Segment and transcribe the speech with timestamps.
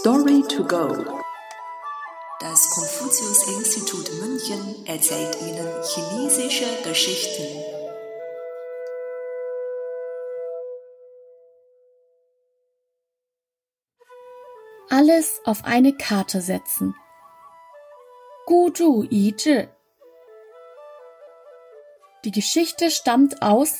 [0.00, 0.88] Story to go.
[2.40, 7.44] Das Konfuzius-Institut München erzählt Ihnen chinesische Geschichten.
[14.90, 16.96] Alles auf eine Karte setzen.
[18.46, 19.36] Guzhu Yi
[22.24, 23.78] Die Geschichte stammt aus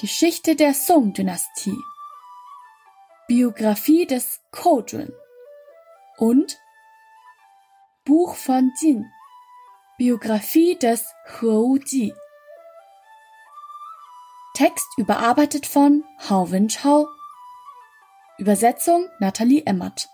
[0.00, 1.78] Geschichte der Song-Dynastie
[3.34, 5.10] Biografie des Kodun
[6.18, 6.58] und
[8.04, 9.10] Buch von Jin.
[9.96, 11.06] Biografie des
[11.40, 12.14] He Wuji
[14.52, 17.08] Text überarbeitet von Hao Wenchao.
[18.36, 20.10] Übersetzung Nathalie Emmert.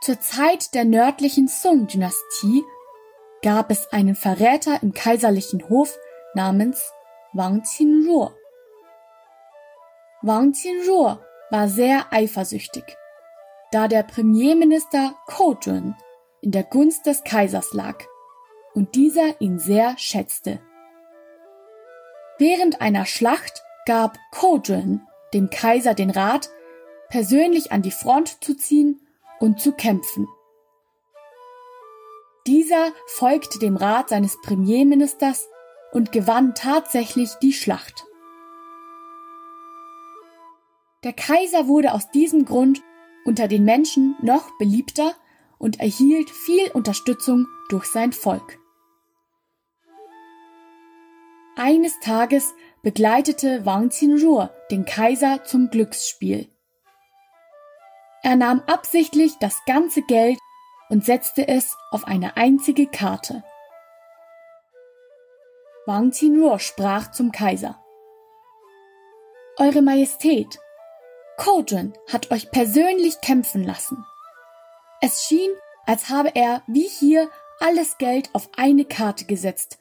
[0.00, 2.64] Zur Zeit der nördlichen Song-Dynastie
[3.42, 5.94] gab es einen Verräter im kaiserlichen Hof
[6.34, 6.94] namens
[7.34, 8.32] Wang Qinruo.
[10.22, 11.18] Wang Qinruo
[11.50, 12.84] war sehr eifersüchtig,
[13.72, 15.96] da der Premierminister Ko Jun
[16.40, 17.96] in der Gunst des Kaisers lag
[18.74, 20.60] und dieser ihn sehr schätzte.
[22.38, 25.02] Während einer Schlacht gab Ko Jun
[25.34, 26.50] dem Kaiser den Rat,
[27.08, 29.00] persönlich an die Front zu ziehen
[29.40, 30.28] und zu kämpfen.
[32.46, 35.48] Dieser folgte dem Rat seines Premierministers
[35.92, 38.04] und gewann tatsächlich die Schlacht.
[41.04, 42.80] Der Kaiser wurde aus diesem Grund
[43.24, 45.14] unter den Menschen noch beliebter
[45.58, 48.58] und erhielt viel Unterstützung durch sein Volk.
[51.56, 56.48] Eines Tages begleitete Wang Qinruo den Kaiser zum Glücksspiel.
[58.22, 60.38] Er nahm absichtlich das ganze Geld
[60.88, 63.42] und setzte es auf eine einzige Karte.
[65.84, 67.82] Wang Qinruo sprach zum Kaiser.
[69.58, 70.58] Eure Majestät,
[71.42, 74.06] Kojun hat euch persönlich kämpfen lassen.
[75.00, 75.50] Es schien,
[75.86, 79.80] als habe er, wie hier, alles Geld auf eine Karte gesetzt,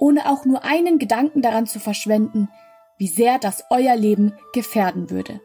[0.00, 2.48] ohne auch nur einen Gedanken daran zu verschwenden,
[2.96, 5.40] wie sehr das euer Leben gefährden würde.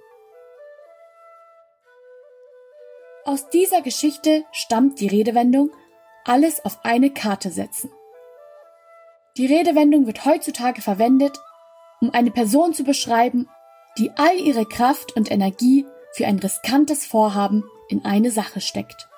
[3.23, 5.69] Aus dieser Geschichte stammt die Redewendung
[6.25, 7.91] alles auf eine Karte setzen.
[9.37, 11.37] Die Redewendung wird heutzutage verwendet,
[12.01, 13.47] um eine Person zu beschreiben
[13.97, 19.09] die all ihre Kraft und Energie für ein riskantes Vorhaben in eine Sache steckt.